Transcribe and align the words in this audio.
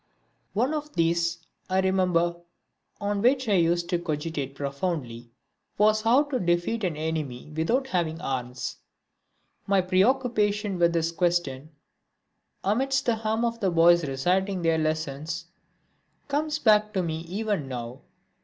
One 0.53 0.73
of 0.73 0.95
these, 0.95 1.37
I 1.69 1.79
remember, 1.79 2.37
on 2.99 3.21
which 3.21 3.47
I 3.47 3.53
used 3.53 3.87
to 3.89 3.99
cogitate 3.99 4.55
profoundly, 4.55 5.29
was 5.77 6.01
how 6.01 6.23
to 6.23 6.39
defeat 6.39 6.83
an 6.83 6.97
enemy 6.97 7.51
without 7.55 7.85
having 7.85 8.19
arms. 8.19 8.77
My 9.67 9.79
preoccupation 9.81 10.79
with 10.79 10.93
this 10.93 11.11
question, 11.11 11.69
amidst 12.63 13.05
the 13.05 13.17
hum 13.17 13.45
of 13.45 13.59
the 13.59 13.69
boys 13.69 14.03
reciting 14.03 14.63
their 14.63 14.79
lessons, 14.79 15.45
comes 16.27 16.57
back 16.57 16.93
to 16.93 17.03
me 17.03 17.19
even 17.19 17.67
now. 17.67 18.01